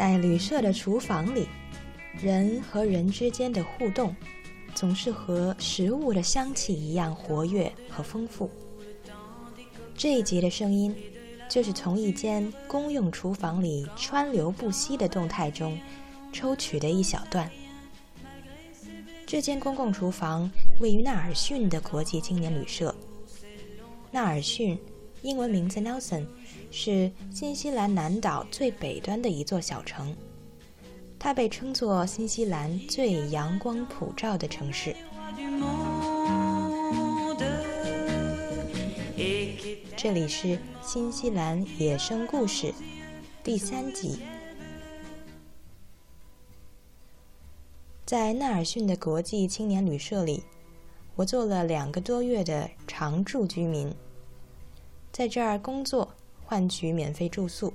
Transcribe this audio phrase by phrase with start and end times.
[0.00, 1.46] 在旅社的厨房里，
[2.18, 4.16] 人和人之间的互动，
[4.74, 8.50] 总是和食物的香气一样活跃和丰富。
[9.94, 10.96] 这一集的声音，
[11.50, 15.78] 就是从一间公用厨房里川流不息的动态中
[16.32, 17.50] 抽取的一小段。
[19.26, 22.94] 这间公共厨房位于纳尔逊的国际青年旅社。
[24.10, 24.78] 纳尔逊，
[25.22, 26.24] 英文名字 Nelson，
[26.70, 30.16] 是新西兰南岛最北端的一座小城。
[31.18, 34.96] 它被称作新西兰最阳光普照的城市。
[39.94, 42.72] 这里是新西兰野生故事
[43.44, 44.20] 第三集。
[48.06, 50.42] 在纳尔逊的国际青年旅社里，
[51.14, 53.94] 我做了两个多月的常住居民，
[55.20, 56.08] 在这儿工作
[56.42, 57.74] 换取免费住宿，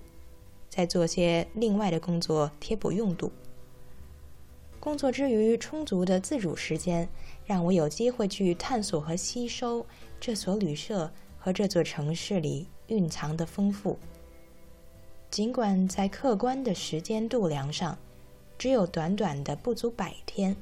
[0.68, 3.32] 再做些另外的工作贴补用度。
[4.80, 7.08] 工作之余，充足的自主时间
[7.46, 9.86] 让我有机会去探索和吸收
[10.20, 13.96] 这所旅社和这座城市里蕴藏的丰富。
[15.30, 17.96] 尽管在客观的时间度量上，
[18.58, 20.56] 只有短短的不足百天，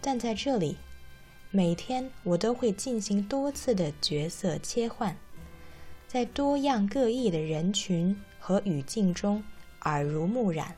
[0.00, 0.76] 但在这里，
[1.50, 5.16] 每天我都会进行多次的角色切换，
[6.12, 9.40] 在多样各异的人群和语境中
[9.82, 10.74] 耳濡目染。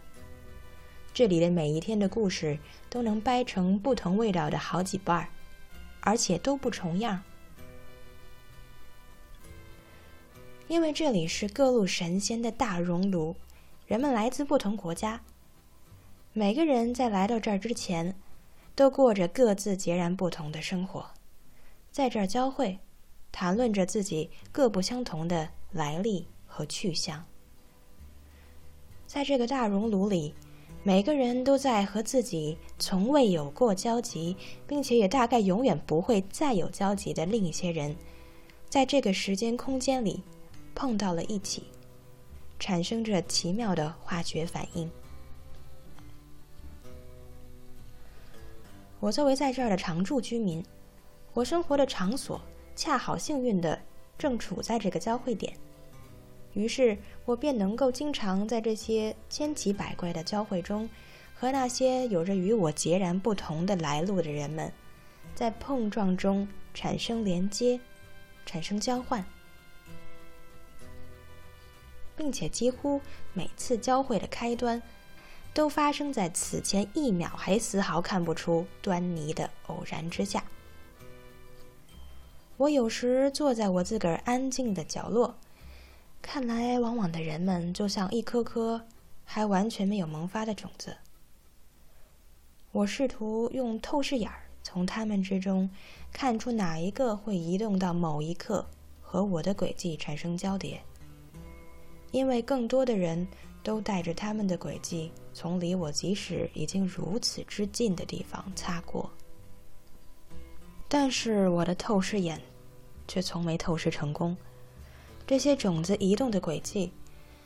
[1.15, 2.59] 这里的每一天的故事
[2.91, 5.29] 都能掰成不同味道的好几瓣儿，
[6.03, 7.23] 而且都不重样，
[10.69, 13.35] 因为这里是各路神仙的大熔炉，
[13.87, 15.23] 人们来自不同国家。
[16.35, 18.15] 每个人在来到这儿之前，
[18.75, 21.11] 都过着各自截然不同的生活，
[21.91, 22.79] 在这儿交汇，
[23.33, 27.25] 谈论着自己各不相同的来历和去向。
[29.07, 30.35] 在这个大熔炉里，
[30.85, 37.97] 每个人都在和自己从未有过交集，并且也大概永远不会再有交集的另一些人，
[38.69, 40.23] 在这个时间空间里
[40.75, 41.65] 碰到了一起，
[42.59, 44.91] 产生着奇妙的化学反应。
[48.99, 50.65] 我作为在这儿的常住居民，
[51.35, 52.41] 我生活的场所
[52.75, 53.81] 恰好幸运的
[54.19, 55.53] 正处在这个交汇点，
[56.55, 60.89] 于是我便能够经常在这些千奇百怪的交汇中，
[61.35, 64.73] 和那些有着与我截然不同的来路的人们，
[65.35, 67.81] 在碰撞中产生连接，
[68.47, 69.25] 产生交换，
[72.17, 73.01] 并且几乎
[73.33, 74.83] 每次交汇的开端。
[75.55, 80.43] 都发生在此前一秒还丝毫看不出端倪的偶然之下。
[82.63, 85.35] 我有时坐在我自个儿安静的角落，
[86.21, 88.81] 看来往往的人们就像一颗颗
[89.25, 90.97] 还完全没有萌发的种子。
[92.71, 95.69] 我试图用透视眼儿从他们之中
[96.13, 98.65] 看出哪一个会移动到某一刻
[99.01, 100.81] 和我的轨迹产生交叠，
[102.13, 103.27] 因为更多的人。
[103.65, 109.09] 都带着他们的轨迹，从离我即使已经如此之近的地方擦过。
[110.89, 112.43] 但是我的透视眼，
[113.13, 114.35] 却从没透视成功。
[115.27, 116.91] 这些种子移动的轨迹，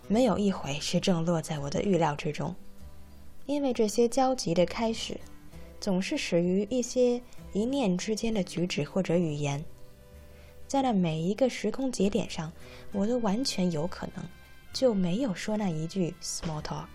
[0.07, 2.55] 没有一回是正落在我的预料之中。
[3.47, 5.19] 因为这些交集的开始，
[5.81, 7.21] 总是始于一些
[7.53, 9.65] 一念之间的举止或者语言。
[10.69, 12.53] 在那每一个时空节点上，
[12.93, 14.25] 我都完全有可能。
[14.73, 16.87] 就没有说那一句 small talk，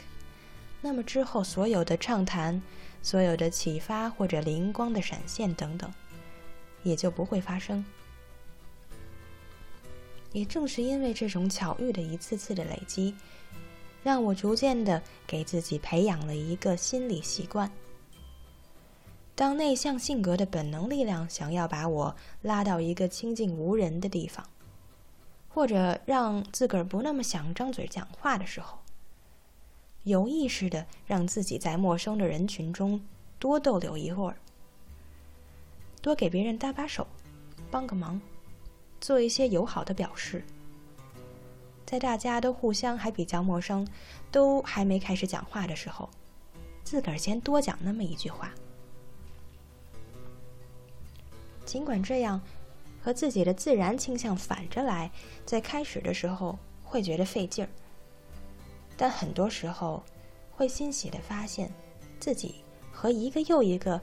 [0.80, 2.62] 那么之后所有的畅谈、
[3.02, 5.92] 所有的启发或者灵光的闪现等等，
[6.84, 7.84] 也就不会发生。
[10.32, 13.16] 也正是因为这种巧遇的一次次的累积，
[14.04, 17.72] 让我逐渐的给自己培养了一个心理习惯：
[19.36, 24.46] 当内向性格的本能力量想要把我拉到一个清静无人的地方。
[25.54, 28.78] 或者让自个儿不那么想张嘴讲话的时候，
[30.04, 33.02] 有意识的让自己在陌生的人群中
[33.38, 34.38] 多逗留一会儿，
[36.02, 37.06] 多给别人搭把手，
[37.70, 38.22] 帮个忙，
[39.02, 40.42] 做一些友好的表示。
[41.86, 43.86] 在大家都互相还比较陌生，
[44.32, 46.10] 都还没开始讲话的时候，
[46.86, 48.54] 自个儿先多讲那么一句话。
[51.66, 52.40] 尽管这样。
[53.04, 55.10] 和自己的自然倾向反着来，
[55.44, 57.70] 在开始的时候会觉得费劲儿，
[58.96, 60.04] 但很多时候
[60.52, 61.74] 会欣喜的发现，
[62.20, 64.00] 自己和一个又一个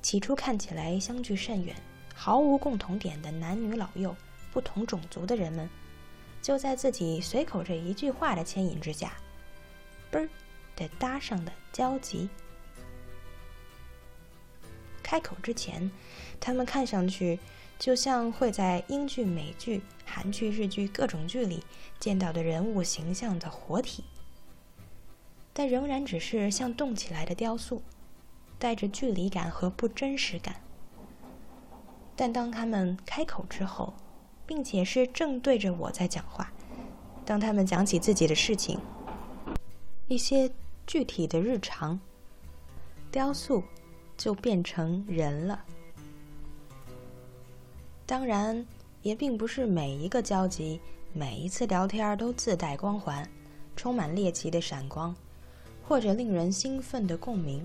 [0.00, 1.76] 起初看起来相距甚远、
[2.20, 4.14] 毫无共同点的男女老幼、
[4.52, 5.70] 不同种族的人们，
[6.42, 9.12] 就在自己随口这一句话的牵引之下，
[10.10, 10.28] 嘣儿
[10.74, 12.28] 的搭上了交集。
[15.00, 15.88] 开口之前，
[16.40, 17.38] 他们看上去
[17.78, 21.62] 就像会在英剧、美剧、韩剧、日剧各种剧里
[22.00, 24.02] 见到的人物形象的活体，
[25.52, 27.80] 但仍然只是像动起来的雕塑，
[28.58, 30.56] 带着距离感和不真实感。
[32.20, 33.94] 但当他们开口之后，
[34.44, 36.52] 并且是正对着我在讲话，
[37.24, 38.76] 当他们讲起自己的事情，
[40.08, 40.50] 一些
[40.84, 41.96] 具体的日常，
[43.12, 43.62] 雕塑
[44.16, 45.64] 就变成人了。
[48.04, 48.66] 当然，
[49.02, 50.80] 也并不是每一个交集、
[51.12, 53.30] 每一次聊天都自带光环，
[53.76, 55.14] 充满猎奇的闪光，
[55.86, 57.64] 或者令人兴奋的共鸣。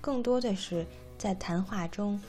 [0.00, 0.84] 更多的是
[1.16, 2.20] 在谈话中。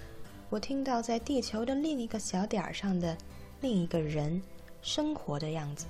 [0.49, 3.17] 我听到在地球的另一个小点儿上的
[3.59, 4.41] 另一个人
[4.81, 5.85] 生活的样子。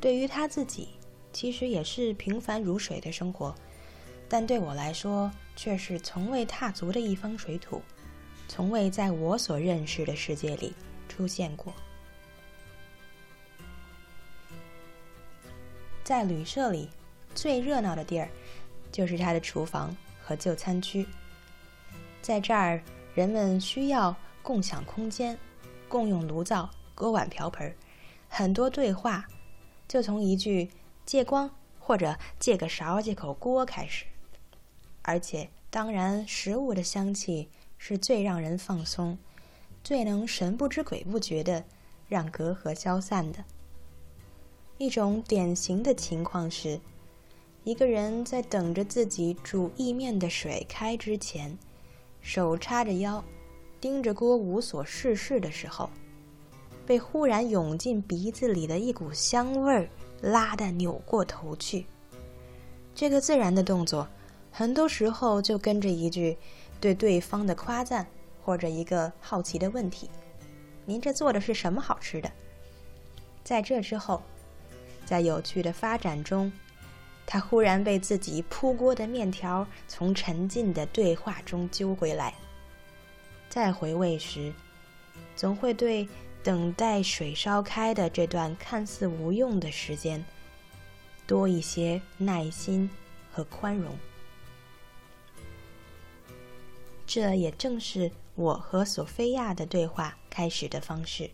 [0.00, 0.90] 对于他自己，
[1.32, 3.52] 其实也是平凡如水的生活，
[4.28, 7.82] 但对我来说，却是从未踏足的一方水土，
[8.46, 10.72] 从未在我所认识的世界里
[11.08, 11.72] 出现过。
[16.04, 16.88] 在旅社里，
[17.34, 18.28] 最热闹的地儿，
[18.92, 21.04] 就是他的厨房和就餐区，
[22.22, 22.80] 在这儿。
[23.14, 25.36] 人们需要共享空间，
[25.88, 27.74] 共用炉灶、锅碗瓢盆，
[28.28, 29.26] 很多对话
[29.88, 30.70] 就从一句
[31.04, 34.04] “借光”或者“借个勺、借口锅”开始。
[35.02, 37.48] 而且，当然，食物的香气
[37.78, 39.18] 是最让人放松、
[39.82, 41.64] 最能神不知鬼不觉的
[42.08, 43.44] 让隔阂消散的。
[44.78, 46.80] 一种典型的情况是，
[47.64, 51.58] 一个人在等着自己煮意面的水开之前。
[52.20, 53.22] 手叉着腰，
[53.80, 55.88] 盯着锅无所事事的时候，
[56.86, 59.88] 被忽然涌进鼻子里的一股香味儿
[60.20, 61.86] 拉得扭过头去。
[62.94, 64.06] 这个自然的动作，
[64.50, 66.36] 很多时候就跟着一句
[66.80, 68.06] 对对方的夸赞，
[68.44, 70.10] 或者一个好奇的问题
[70.84, 72.30] ：“您这做的是什么好吃的？”
[73.42, 74.22] 在这之后，
[75.06, 76.52] 在有趣的发展中。
[77.26, 82.34] 他忽然被自己铺锅的面条从沉浸的对话中揪回来，
[83.48, 84.52] 再回味时，
[85.36, 86.08] 总会对
[86.42, 90.24] 等待水烧开的这段看似无用的时间，
[91.26, 92.90] 多一些耐心
[93.30, 93.96] 和宽容。
[97.06, 101.30] 这也正是我和索菲亚的对话开始的方式。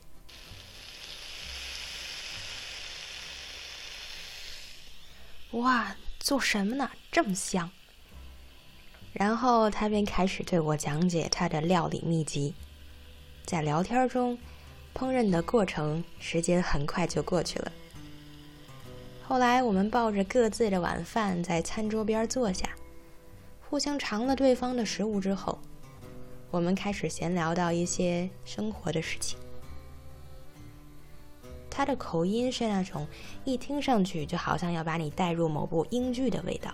[5.53, 6.91] 哇，做什么呢？
[7.11, 7.71] 这么香！
[9.13, 12.53] 然后他便开始对我讲解他的料理秘籍。
[13.45, 14.37] 在聊天中，
[14.93, 17.73] 烹饪的过程时间很快就过去了。
[19.23, 22.69] 后来我们抱着各自的晚饭在餐桌边坐下，
[23.71, 25.59] 互相尝了对方的食物之后，
[26.51, 29.39] 我们开始闲聊到一些生活的事情。
[31.77, 33.07] 他的口音是那种
[33.45, 36.73] 一听上去就好像要把你带入某部英剧的味道。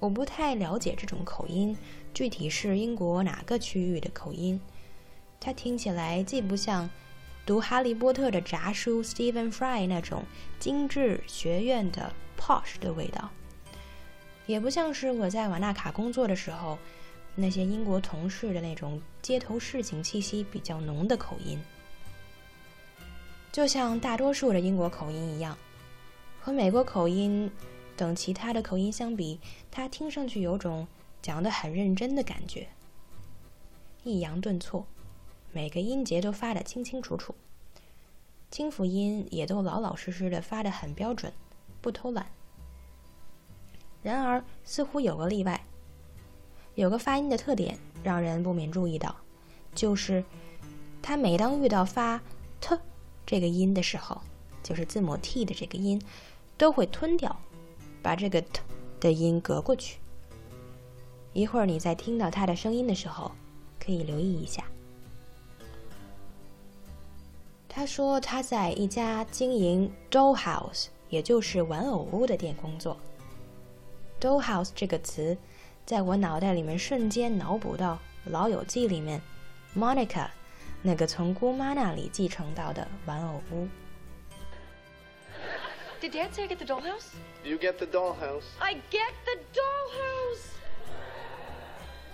[0.00, 1.76] 我不太了解这种口音，
[2.12, 4.60] 具体是英国哪个区域的口音。
[5.38, 6.90] 他听起来既不像
[7.46, 10.24] 读《哈利波特》的杂书 Stephen Fry 那种
[10.58, 13.30] 精致学院的 posh 的味道，
[14.46, 16.76] 也不像是我在瓦纳卡工作的时候
[17.36, 21.56] 那些英国同事的那种街头市井气息比较浓的口音。
[23.50, 25.56] 就像大多数的英国口音一样，
[26.40, 27.50] 和美国口音
[27.96, 29.40] 等其他的口音相比，
[29.70, 30.86] 他听上去有种
[31.20, 32.68] 讲得很认真的感觉，
[34.04, 34.86] 抑扬顿挫，
[35.52, 37.34] 每个音节都发得清清楚楚，
[38.50, 41.32] 清辅音也都老老实实的发得很标准，
[41.80, 42.26] 不偷懒。
[44.02, 45.64] 然而，似乎有个例外，
[46.76, 49.16] 有个发音的特点让人不免注意到，
[49.74, 50.22] 就是
[51.02, 52.22] 他每当遇到发
[52.60, 52.78] t。
[53.30, 54.18] 这个音的时候，
[54.62, 56.00] 就是字母 t 的这个音，
[56.56, 57.38] 都会吞掉，
[58.00, 58.62] 把这个 t
[58.98, 59.98] 的音隔过去。
[61.34, 63.30] 一会儿你在听到他的声音的时候，
[63.78, 64.64] 可以留意一下。
[67.68, 72.96] 他说他在一家经营 dollhouse，也就是玩偶屋的店工作。
[74.18, 75.36] dollhouse 这个词，
[75.84, 77.96] 在我脑袋里面瞬间脑补到
[78.30, 79.20] 《老友记》里面
[79.76, 80.30] ，Monica。
[80.82, 83.68] 那个从姑妈那里继承到的玩偶屋。
[86.00, 87.14] Did Dad say I get the dollhouse?
[87.44, 88.44] You get the dollhouse.
[88.60, 90.54] I get the dollhouse.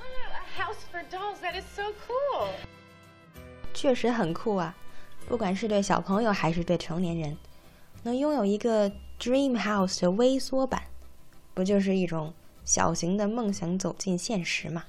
[0.01, 1.41] Wow, a house for dolls.
[1.43, 2.49] That is so cool.
[3.75, 4.75] 确实很酷啊！
[5.29, 7.37] 不管是对小朋友还是对成年人，
[8.05, 10.83] 能拥有一个 dream house 的微缩版，
[11.53, 12.33] 不就是一种
[12.65, 14.85] 小型的梦想走进现实吗？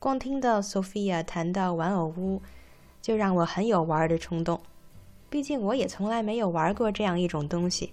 [0.00, 2.40] 光听到 Sophia 谈到玩偶屋，
[3.02, 4.60] 就让我很有玩的冲动。
[5.28, 7.92] 毕竟我也从来没有玩过这样一种东西，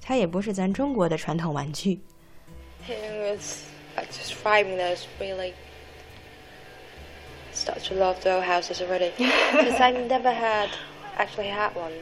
[0.00, 2.00] 它也不是咱中国的传统玩具。
[2.88, 3.64] It was
[4.10, 5.52] describing those really
[7.52, 9.12] start to love doll houses already
[9.52, 10.70] because I never had
[11.18, 11.92] actually had one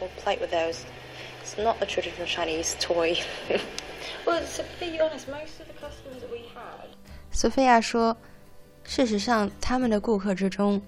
[0.00, 0.80] or played with those.
[1.44, 3.18] It's not a traditional Chinese toy.
[4.26, 6.88] Well, to be honest, most of the customers that we had.
[7.30, 8.16] 索菲亚说
[8.84, 10.80] ：“事实上，他们的顾客之中，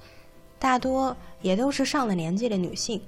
[0.58, 3.00] 大多也都是上了年纪的女性，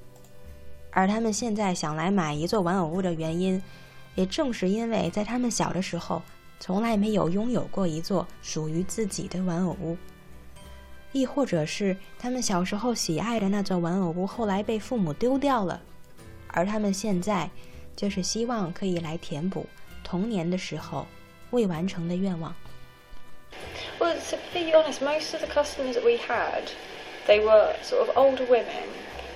[0.91, 3.63] 而他们现在想来买一座玩偶屋的原因，
[4.15, 6.23] 也正是因为在他们小的时候，
[6.59, 9.97] 从来没有拥有过一座属于自己的玩偶屋，
[11.13, 15.81] 亦或者是他们小时候喜爱的那座玩偶屋后来被父母丢掉了，
[16.49, 17.49] 而他们现在
[17.95, 19.67] 就是希望可以来填补
[20.03, 21.07] 童年的时候
[21.51, 22.55] 未完成的愿望。”
[24.00, 26.72] Well, to be honest, most of the customers that we had,
[27.28, 28.90] they were sort of older women,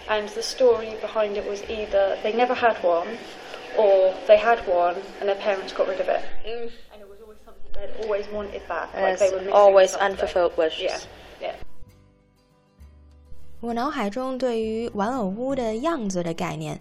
[0.10, 3.18] and the story behind it was either they never had one,
[3.78, 6.22] or they had one and their parents got rid of it.
[6.46, 6.72] Mm.
[6.92, 8.94] And it was always something they'd always wanted back.
[8.94, 10.12] Like There's they were missing always something.
[10.12, 11.08] unfulfilled wishes.
[11.40, 11.56] Yeah, yeah.
[13.60, 16.80] 我脑海中对于玩偶屋的样子的概念，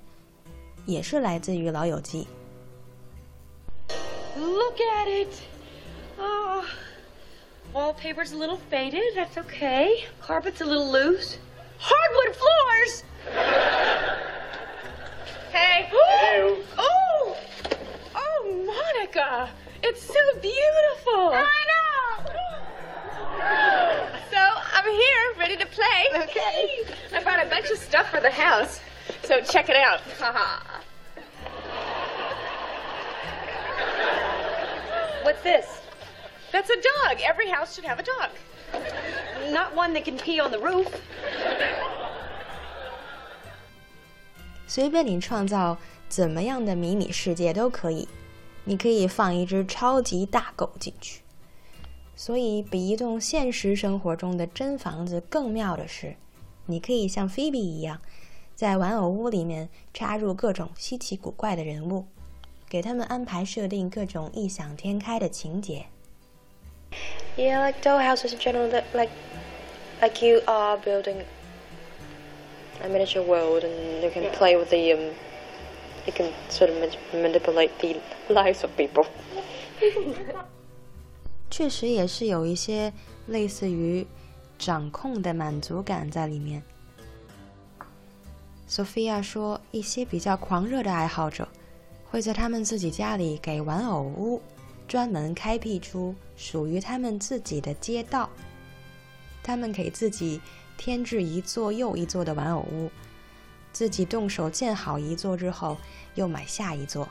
[0.87, 2.27] 也是来自于《老友记》。
[4.39, 5.35] Look at it.
[7.74, 9.04] Wallpaper's a little faded.
[9.16, 10.06] That's okay.
[10.20, 11.38] Carpet's a little loose.
[11.78, 13.04] Hardwood floors.
[15.52, 15.90] hey.
[15.94, 17.38] Oh.
[18.14, 19.50] Oh, Monica.
[19.84, 21.32] It's so beautiful.
[21.34, 22.32] I know.
[24.32, 26.10] So I'm here, ready to play.
[26.24, 26.84] Okay.
[27.14, 28.82] I brought a bunch of stuff for the house.
[29.24, 30.02] So check it out.
[30.20, 30.82] Haha.
[35.24, 35.81] What's this?
[36.52, 37.22] That's a dog.
[37.22, 38.32] Every house should have a dog.
[39.52, 40.88] Not one that can pee on the roof.
[44.68, 45.78] 随便你创造
[46.08, 48.08] 怎么样的迷你世界都可以，
[48.64, 51.22] 你可以放一只超级大狗进去。
[52.16, 56.16] 所以，比一栋现实生活中的真房子更妙的是，
[56.68, 58.00] 你可以像菲比一样，
[58.56, 62.06] 在玩偶屋里面插入各种稀奇古怪的人物，
[62.70, 65.88] 给他们安排设定各种异想天开的情节。
[67.38, 69.10] Yeah, like doll houses in general, that like,
[70.02, 71.24] like you are building
[72.84, 75.00] a miniature world, and you can play with the um,
[76.06, 77.96] you can sort of manip- manipulate the
[78.30, 79.06] lives of people.
[81.50, 82.94] 确实也是有一些
[83.28, 84.06] 类似于
[84.58, 86.62] 掌控的满足感在里面。
[88.70, 91.48] Sophia 说，一些比较狂热的爱好者
[92.10, 94.42] 会在他们自己家里给玩偶屋
[94.92, 98.30] 专门开辟出属于他们自己的街道，
[99.42, 100.42] 他们给自己
[100.78, 102.92] 添置一座又一座的玩偶屋，
[103.72, 105.78] 自己动手建好一座之后，
[106.16, 107.08] 又买下一座。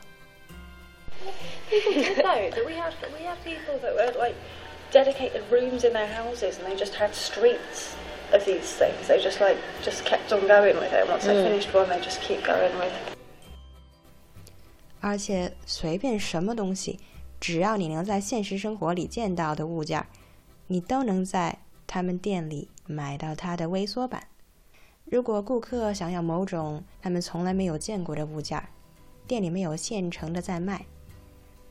[1.72, 2.50] Though.
[2.50, 4.34] That we had we had people that were like
[4.92, 7.94] dedicated rooms in their houses, and they just had streets
[8.30, 9.08] of these things.
[9.08, 11.08] They just like just kept on going with it.
[11.08, 12.92] Once they finished one, they just keep going with.
[15.00, 17.00] 而且随便什么东西，
[17.40, 20.06] 只要你能在现实生活里见到的物件儿，
[20.66, 24.24] 你都能在他们店里买到它的微缩版。
[25.06, 28.68] 如果顾客想要某种他们从来没有见过的物件儿，
[29.26, 30.84] 店里没有现成的在卖，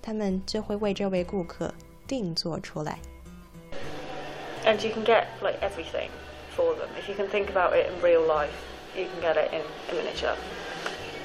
[0.01, 1.73] 他们就会为这位顾客
[2.07, 2.99] 定做出来。
[4.65, 6.09] And you can get like everything
[6.57, 6.89] for them.
[6.99, 8.49] If you can think about it in real life,
[8.95, 9.61] you can get it in
[9.95, 10.35] miniature.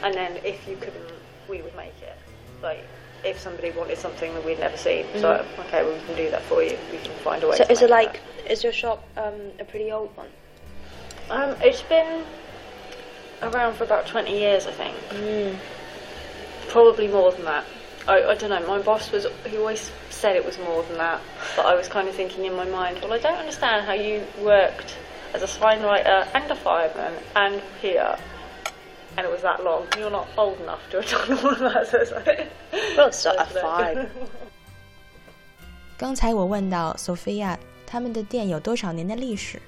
[0.03, 1.15] And then if you couldn't,
[1.49, 2.17] we would make it.
[2.63, 2.85] Like
[3.25, 6.43] if somebody wanted something that we'd never seen, so okay, well, we can do that
[6.43, 6.77] for you.
[6.93, 7.57] We can find a way.
[7.57, 10.29] So is it like is your shop um, a pretty old one?
[11.31, 12.25] Um, it's been
[13.43, 15.59] around for about twenty years, I think.
[16.69, 17.65] Probably more than that.
[18.07, 18.67] I, I don't know.
[18.67, 21.21] My boss was he always said it was more than that,
[21.57, 24.23] but I was kind of thinking in my mind, well, I don't understand how you
[24.43, 24.97] worked
[25.33, 28.17] as a sign writer and a fireman and here,
[29.17, 29.85] and it was that long.
[29.97, 32.49] You're not old enough to have done all of that, so it's like.
[32.97, 34.07] Well, it's not a five.
[35.97, 39.61] 刚才我问到索菲亚他们的店有多少年的历史，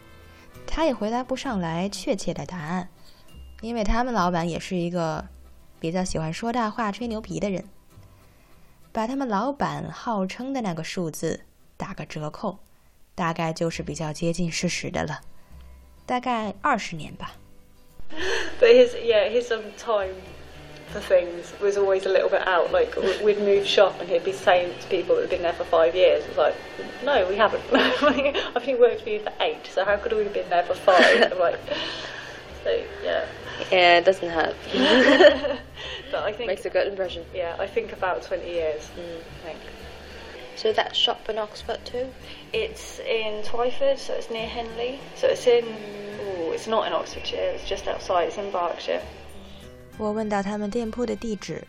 [0.66, 2.88] 他也回答不上来确切的答案，
[3.60, 5.24] 因为他们老板也是一个
[5.78, 7.64] 比较喜欢说大话、吹牛皮的人。
[8.92, 11.42] 把他们老板号称的那个数字
[11.76, 12.58] 打个折扣，
[13.14, 15.20] 大概就是比较接近事实的了，
[16.06, 17.32] 大概二十年吧。
[18.10, 20.14] But his yeah his um, time
[20.88, 22.72] for things was always a little bit out.
[22.72, 25.64] Like we'd move shop and he'd be saying to people that had been there for
[25.64, 26.54] five years, it's like,
[27.04, 27.62] no, we haven't.
[27.72, 30.74] I've been working for you for eight, so how could we have been there for
[30.74, 31.22] five?
[31.32, 31.58] I'm like,
[32.64, 33.26] so yeah.
[33.72, 34.54] Yeah, it doesn't help.
[36.10, 37.24] But I think Makes a good impression.
[37.34, 38.88] yeah, I think about twenty years.
[38.96, 39.58] I think.
[40.54, 42.08] So that shop in Oxford too?
[42.52, 45.00] It's in Twyford, so it's near Henley.
[45.16, 45.64] So it's in.
[46.20, 47.55] Oh, it's not in Oxfordshire.
[47.55, 48.29] It's just outside.
[48.29, 49.01] It's in Berkshire.
[49.97, 51.63] 我问到他们店铺的地址，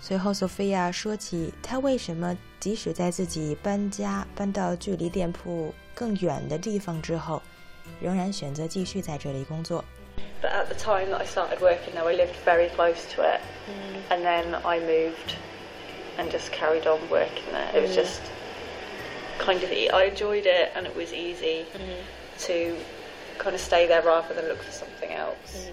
[0.00, 7.40] 随后索菲亚说起她为什么即使在自己搬家搬到距离店铺更远的地方之后，
[8.00, 9.84] 仍然选择继续在这里工作。
[10.42, 13.40] But at the time that I started working there, I lived very close to it,
[14.10, 15.36] and then I moved
[16.18, 17.70] and just carried on working there.
[17.74, 18.20] It was just
[19.38, 21.66] kind of e- I enjoyed it, and it was easy
[22.46, 22.76] to
[23.37, 25.69] kind of stay there rather than look for something else.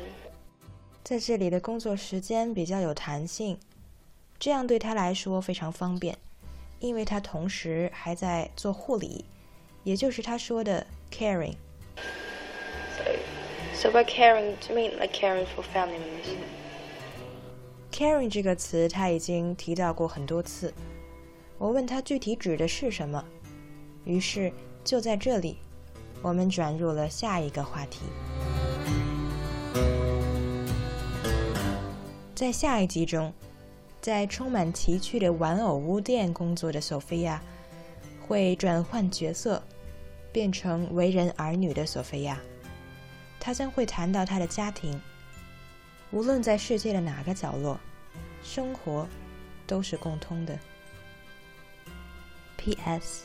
[1.04, 3.59] 在这里的工作时间比较有弹性，
[4.38, 6.16] 这样对他来说非常方便，
[6.78, 9.25] 因为他同时还在做护理，
[9.85, 11.57] 也就是他说的 caring。
[12.97, 13.04] So
[13.83, 16.37] So by caring, do you mean like caring for family members?
[17.90, 20.73] caring 这个词他已经提到过很多次，
[21.59, 23.25] 我问他具体指的是什么，
[24.04, 24.52] 于是
[24.85, 25.59] 就在这里，
[26.23, 28.00] 我们转入了下一个话题。
[32.35, 33.33] 在下一集中，
[34.00, 37.43] 在充满奇趣的玩偶屋店工作的索菲亚，
[38.26, 39.62] 会转换角色，
[40.33, 42.41] 变成为人儿女的索菲亚。
[43.38, 45.00] 她将会谈到她的家庭，
[46.11, 47.79] 无论在世界的哪个角落，
[48.43, 49.07] 生活
[49.67, 50.58] 都是共通的。
[52.56, 53.25] P.S.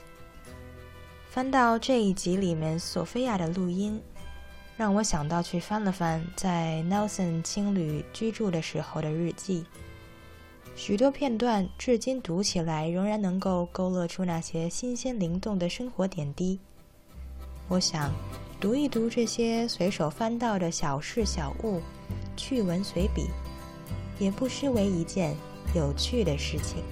[1.38, 4.02] 翻到这一集里面索菲亚的录音，
[4.76, 9.64] 让我想到去翻了翻在 Nelson 青旅居住的时候的日记，
[10.76, 16.60] 许多片段至今读起来仍然能够勾勒出那些新鲜灵动的生活点滴。
[17.68, 18.12] 我想，
[18.60, 21.80] 读一读这些随手翻到的小事小物、
[22.36, 23.28] 趣闻随笔，
[24.18, 25.36] 也不失为一件
[25.76, 26.84] 有趣的事情。